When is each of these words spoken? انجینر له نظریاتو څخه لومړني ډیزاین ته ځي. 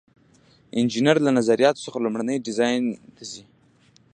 انجینر 0.79 1.17
له 1.25 1.31
نظریاتو 1.37 1.83
څخه 1.85 1.97
لومړني 2.03 2.35
ډیزاین 2.45 2.83
ته 3.15 3.23
ځي. 3.31 3.43